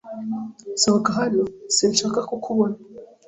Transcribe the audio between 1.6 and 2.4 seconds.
sinshaka